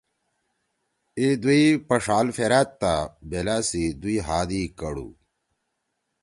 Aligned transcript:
اِی 1.17 1.27
دُوئی 1.41 1.63
پݜال 1.87 2.27
پھرأد 2.35 2.69
تا 2.81 2.93
بیلأ 3.29 3.57
سی 3.69 3.83
دُوئی 4.01 4.17
ہات 4.27 4.49
ئی 4.57 4.63
کڑ 4.77 4.95
ہُو! 5.01 5.07